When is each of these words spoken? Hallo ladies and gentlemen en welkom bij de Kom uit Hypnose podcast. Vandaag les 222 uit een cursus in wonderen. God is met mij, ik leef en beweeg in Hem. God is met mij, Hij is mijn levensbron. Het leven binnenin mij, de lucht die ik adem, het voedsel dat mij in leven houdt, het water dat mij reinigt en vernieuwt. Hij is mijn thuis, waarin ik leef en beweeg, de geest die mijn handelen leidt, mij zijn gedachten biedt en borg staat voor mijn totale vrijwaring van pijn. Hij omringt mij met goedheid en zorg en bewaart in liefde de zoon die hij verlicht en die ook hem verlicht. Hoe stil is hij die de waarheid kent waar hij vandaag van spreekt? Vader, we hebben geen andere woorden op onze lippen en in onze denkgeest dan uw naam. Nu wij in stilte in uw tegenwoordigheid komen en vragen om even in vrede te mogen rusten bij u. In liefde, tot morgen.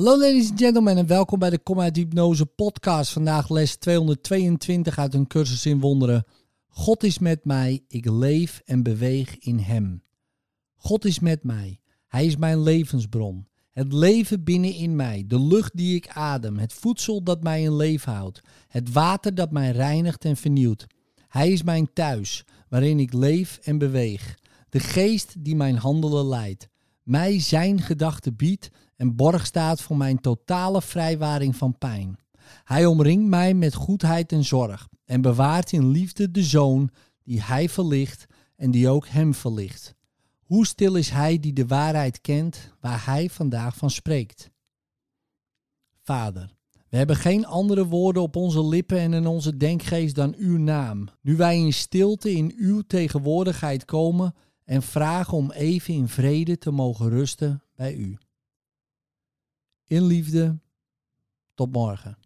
Hallo 0.00 0.18
ladies 0.18 0.50
and 0.50 0.58
gentlemen 0.58 0.96
en 0.96 1.06
welkom 1.06 1.38
bij 1.38 1.50
de 1.50 1.58
Kom 1.58 1.80
uit 1.80 1.96
Hypnose 1.96 2.46
podcast. 2.46 3.12
Vandaag 3.12 3.48
les 3.50 3.76
222 3.76 4.98
uit 4.98 5.14
een 5.14 5.26
cursus 5.26 5.66
in 5.66 5.80
wonderen. 5.80 6.24
God 6.68 7.02
is 7.02 7.18
met 7.18 7.44
mij, 7.44 7.84
ik 7.88 8.10
leef 8.10 8.62
en 8.64 8.82
beweeg 8.82 9.38
in 9.38 9.58
Hem. 9.58 10.02
God 10.76 11.04
is 11.04 11.18
met 11.18 11.44
mij, 11.44 11.80
Hij 12.06 12.26
is 12.26 12.36
mijn 12.36 12.62
levensbron. 12.62 13.48
Het 13.70 13.92
leven 13.92 14.44
binnenin 14.44 14.96
mij, 14.96 15.24
de 15.26 15.40
lucht 15.40 15.76
die 15.76 15.94
ik 15.94 16.08
adem, 16.08 16.58
het 16.58 16.72
voedsel 16.72 17.22
dat 17.22 17.42
mij 17.42 17.62
in 17.62 17.76
leven 17.76 18.12
houdt, 18.12 18.40
het 18.68 18.92
water 18.92 19.34
dat 19.34 19.50
mij 19.50 19.70
reinigt 19.70 20.24
en 20.24 20.36
vernieuwt. 20.36 20.86
Hij 21.28 21.52
is 21.52 21.62
mijn 21.62 21.92
thuis, 21.92 22.44
waarin 22.68 23.00
ik 23.00 23.12
leef 23.12 23.58
en 23.62 23.78
beweeg, 23.78 24.38
de 24.68 24.80
geest 24.80 25.44
die 25.44 25.56
mijn 25.56 25.76
handelen 25.76 26.26
leidt, 26.26 26.68
mij 27.10 27.40
zijn 27.40 27.80
gedachten 27.80 28.36
biedt 28.36 28.70
en 28.96 29.16
borg 29.16 29.46
staat 29.46 29.80
voor 29.80 29.96
mijn 29.96 30.20
totale 30.20 30.82
vrijwaring 30.82 31.56
van 31.56 31.78
pijn. 31.78 32.18
Hij 32.64 32.86
omringt 32.86 33.28
mij 33.28 33.54
met 33.54 33.74
goedheid 33.74 34.32
en 34.32 34.44
zorg 34.44 34.88
en 35.04 35.20
bewaart 35.20 35.72
in 35.72 35.88
liefde 35.88 36.30
de 36.30 36.42
zoon 36.42 36.90
die 37.22 37.42
hij 37.42 37.68
verlicht 37.68 38.26
en 38.56 38.70
die 38.70 38.88
ook 38.88 39.08
hem 39.08 39.34
verlicht. 39.34 39.94
Hoe 40.40 40.66
stil 40.66 40.94
is 40.94 41.10
hij 41.10 41.40
die 41.40 41.52
de 41.52 41.66
waarheid 41.66 42.20
kent 42.20 42.74
waar 42.80 43.06
hij 43.06 43.30
vandaag 43.30 43.76
van 43.76 43.90
spreekt? 43.90 44.50
Vader, 46.02 46.50
we 46.88 46.96
hebben 46.96 47.16
geen 47.16 47.46
andere 47.46 47.86
woorden 47.86 48.22
op 48.22 48.36
onze 48.36 48.64
lippen 48.64 48.98
en 48.98 49.12
in 49.12 49.26
onze 49.26 49.56
denkgeest 49.56 50.14
dan 50.14 50.34
uw 50.36 50.58
naam. 50.58 51.08
Nu 51.22 51.36
wij 51.36 51.58
in 51.58 51.72
stilte 51.72 52.32
in 52.32 52.54
uw 52.56 52.82
tegenwoordigheid 52.86 53.84
komen 53.84 54.34
en 54.70 54.82
vragen 54.82 55.36
om 55.36 55.50
even 55.50 55.94
in 55.94 56.08
vrede 56.08 56.58
te 56.58 56.70
mogen 56.70 57.08
rusten 57.08 57.62
bij 57.74 57.94
u. 57.94 58.18
In 59.84 60.02
liefde, 60.02 60.58
tot 61.54 61.72
morgen. 61.72 62.18